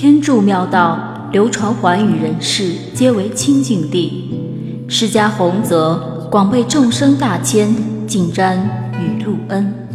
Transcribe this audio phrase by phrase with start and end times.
[0.00, 4.32] 天柱妙道，流传寰宇人世，皆为清净地。
[4.86, 7.74] 释迦弘泽，广被众生大千，
[8.06, 8.56] 尽沾
[8.92, 9.87] 雨露恩。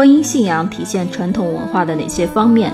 [0.00, 2.72] 观音信仰体现传统文化的哪些方面？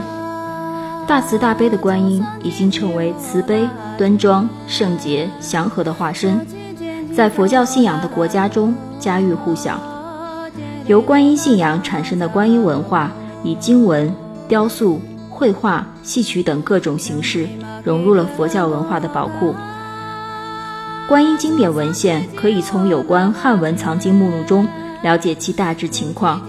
[1.08, 3.68] 大慈大悲的观音已经成为慈悲、
[3.98, 6.46] 端庄、圣洁、祥和的化身，
[7.12, 9.76] 在佛教信仰的国家中家喻户晓。
[10.86, 13.10] 由观音信仰产生的观音文化，
[13.42, 14.14] 以经文、
[14.46, 17.48] 雕塑、绘画、戏曲等各种形式
[17.82, 19.52] 融入了佛教文化的宝库。
[21.08, 24.64] 观音经典文献可以从有关汉文藏经目录中
[25.02, 26.40] 了解其大致情况。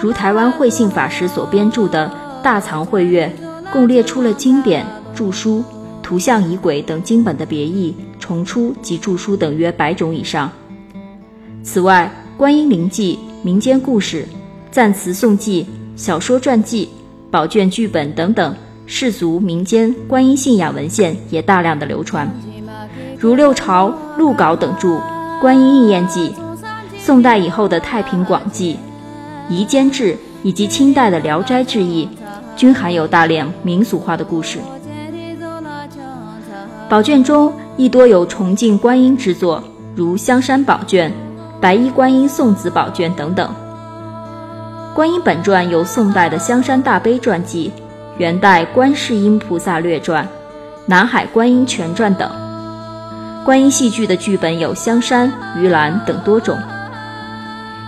[0.00, 2.10] 如台湾慧信法师所编著的
[2.42, 3.30] 《大藏会阅》，
[3.70, 5.62] 共列出了经典、著书、
[6.02, 10.50] 图像仪轨等经本的别义、重出及著书等约百种以上。
[11.62, 14.26] 此外，观音灵记、民间故事、
[14.70, 16.88] 赞词颂记、小说传记、
[17.30, 22.26] 宝卷剧本等等世俗民间观音信仰文献也大量的流传，
[23.18, 24.88] 如六朝陆稿等著
[25.42, 26.30] 《观音应验记》，
[26.98, 28.74] 宋代以后的《太平广记》。
[29.50, 32.06] 《夷坚志》以及清代的《聊斋志异》，
[32.56, 34.60] 均含有大量民俗化的故事。
[36.88, 39.62] 宝卷中亦多有崇敬观音之作，
[39.96, 41.12] 如香山宝卷、
[41.60, 43.52] 白衣观音送子宝卷等等。
[44.94, 47.72] 观音本传有宋代的香山大悲传记、
[48.18, 50.26] 元代观世音菩萨略传、
[50.86, 52.30] 南海观音全传等。
[53.44, 56.56] 观音戏剧的剧本有香山、鱼兰等多种。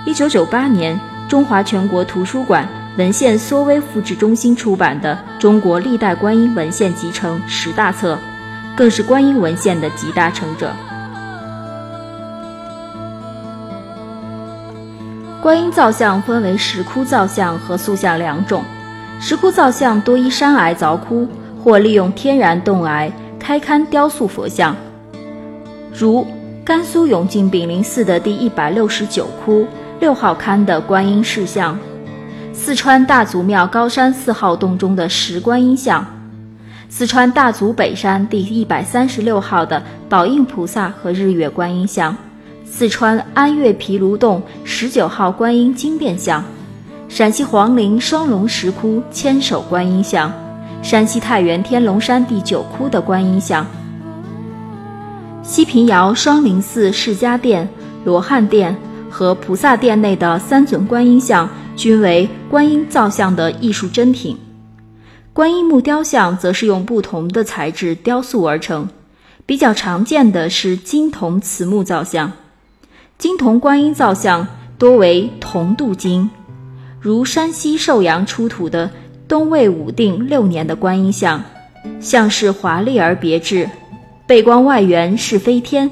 [0.04, 0.98] 一九九八年。
[1.32, 8.18] 中华全国图书馆文献缩微复制中心出版的《中国历代观音文献集成》十大册，
[8.76, 10.70] 更是观音文献的集大成者。
[15.40, 18.62] 观音造像分为石窟造像和塑像两种，
[19.18, 21.26] 石窟造像多依山崖凿窟，
[21.64, 23.10] 或利用天然洞崖
[23.40, 24.76] 开龛雕塑佛像，
[25.94, 26.26] 如
[26.62, 29.66] 甘肃永靖炳灵寺的第一百六十九窟。
[30.02, 31.78] 六号龛的观音石像，
[32.52, 36.04] 四川大足庙高山四号洞中的石观音像，
[36.88, 42.16] 四川大足北山第一百三十六号的宝应菩萨和日月观音像，
[42.64, 46.44] 四川安岳毗卢洞十九号观音经变像，
[47.08, 50.32] 陕西黄陵双龙石窟千手观音像，
[50.82, 53.64] 山西太原天龙山第九窟的观音像，
[55.44, 57.68] 西平遥双林寺释迦殿、
[58.04, 58.76] 罗汉殿。
[59.12, 64.38] 和菩萨殿内的三尊观音像均为观音造像的艺术珍品，
[65.34, 68.88] 观音木雕像则是用不同的材质雕塑而成，
[69.44, 72.32] 比较常见的是金铜瓷木造像。
[73.18, 76.30] 金铜观音造像多为铜镀金，
[76.98, 78.90] 如山西寿阳出土的
[79.28, 81.44] 东魏武定六年的观音像，
[82.00, 83.68] 像是华丽而别致，
[84.26, 85.90] 背光外圆是飞天。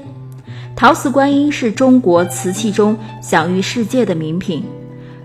[0.76, 4.64] 陶瓷观音是中国瓷器中享誉世界的名品，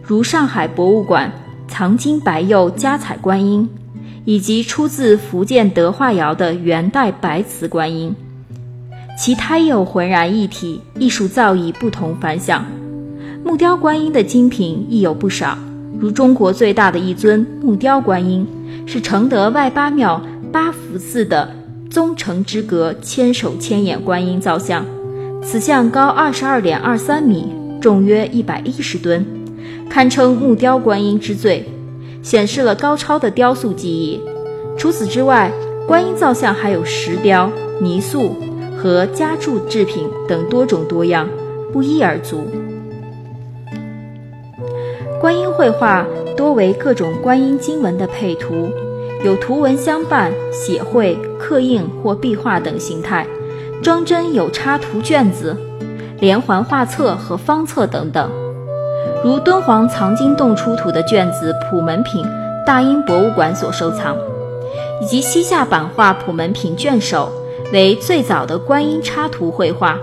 [0.04, 1.32] 如上海博物馆
[1.68, 3.70] 藏金白釉加彩观音，
[4.26, 8.14] 以及出自福建德化窑的元代白瓷观音，
[9.18, 12.66] 其胎釉浑然一体，艺术造诣不同凡响。
[13.44, 15.58] 木雕观音的精品亦有不少，
[15.98, 18.46] 如中国最大的一尊木雕观音，
[18.86, 21.50] 是承德外八庙八福寺的
[21.90, 24.86] 宗成之阁千手千眼观音造像。
[25.48, 29.24] 此像高二十二点二三米，重约一百一十吨，
[29.88, 31.64] 堪称木雕观音之最，
[32.24, 34.20] 显示了高超的雕塑技艺。
[34.76, 35.52] 除此之外，
[35.88, 38.36] 观音造像还有石雕、泥塑
[38.76, 41.30] 和加铸制品等多种多样，
[41.72, 42.42] 不一而足。
[45.22, 46.06] 观音绘画
[46.36, 48.68] 多为各种观音经文的配图，
[49.24, 53.26] 有图文相伴、写绘、刻印或壁画等形态。
[53.84, 55.56] 装帧有插图卷子、
[56.20, 58.30] 连环画册和方册等等，
[59.24, 62.26] 如敦煌藏经洞出土的卷子普门品，
[62.66, 64.18] 大英博物馆所收藏，
[65.02, 67.32] 以及西夏版画普门品卷首，
[67.72, 70.00] 为最早的观音插图绘画。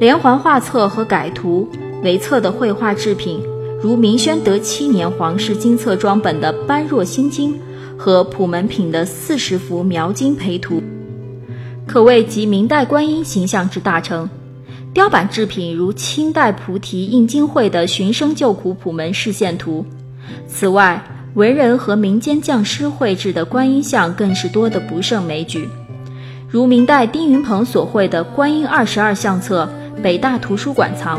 [0.00, 1.68] 连环画册和改图
[2.02, 3.40] 为册的绘画制品，
[3.80, 7.52] 如明宣德七年皇室金册装本的《般若心经》
[7.96, 10.82] 和普门品的四十幅描金陪图。
[11.86, 14.28] 可谓集明代观音形象之大成，
[14.92, 19.84] 雕版制品如清代菩提印经会的《寻声救苦普门示现图》。
[20.48, 21.04] 此外，
[21.34, 25.68] 文人和民间匠师绘制的观音像更是多得不胜枚举，
[26.48, 29.68] 如明代丁云鹏所绘的《观音二十二相册》，
[30.02, 31.18] 北大图书馆藏；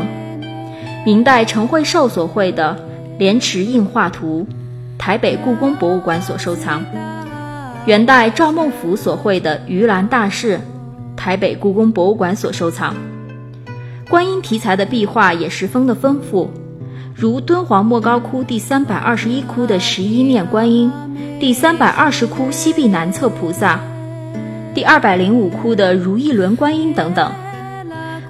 [1.04, 2.76] 明代陈惠寿所绘的
[3.18, 4.46] 《莲池印画图》，
[4.98, 6.80] 台北故宫博物馆所收藏；
[7.86, 10.58] 元代赵孟頫所绘的《鱼篮大士》，
[11.16, 12.96] 台北故宫博物馆所收藏。
[14.10, 16.50] 观音题材的壁画也十分的丰富。
[17.14, 20.90] 如敦煌莫高窟第三百二十一窟的十一面观音，
[21.38, 23.78] 第三百二十窟西壁南侧菩萨，
[24.74, 27.30] 第二百零五窟的如意轮观音等等。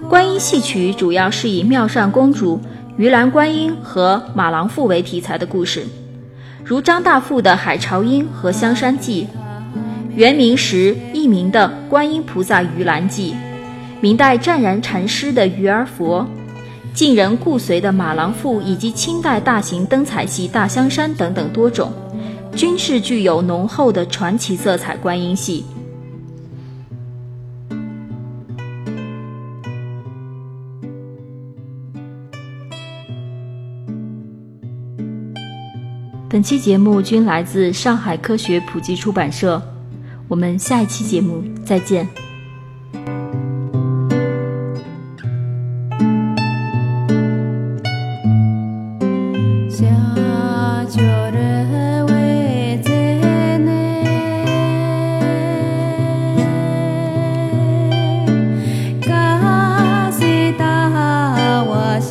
[0.06, 2.60] 观音戏曲主要是以妙善公主、
[2.98, 5.86] 鱼篮观音和马郎妇为题材的故事，
[6.62, 9.26] 如张大富的《海潮音》和《香山记》，
[10.16, 13.32] 元明时佚名的《观音菩萨鱼篮记》，
[14.00, 16.22] 明代湛然禅师的《鱼儿佛》。
[16.94, 21.92] 晋人顾随的马郎赋以及清代大型灯彩戏《大香山》等等多种，
[22.54, 25.62] 均是具有浓厚的传奇色彩观音戏。
[36.30, 39.62] 本期节目均来自上海科学普及出版社，
[40.28, 42.26] 我们下一期节目再见。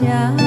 [0.02, 0.45] 家。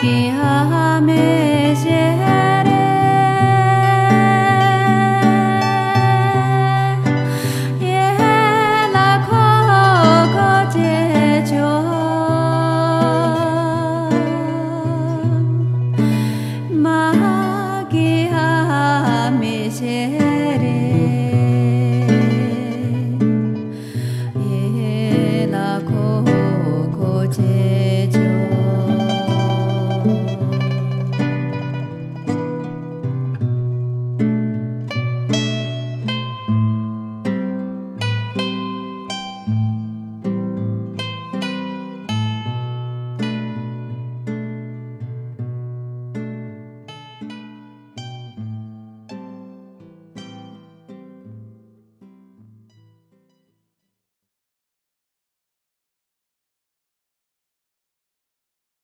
[0.00, 0.14] के